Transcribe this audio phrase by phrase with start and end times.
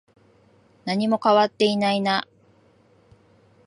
[0.85, 2.27] 何も変わっていないな。